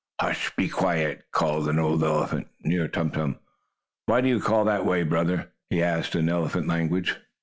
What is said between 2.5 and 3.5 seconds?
near Tum Tum.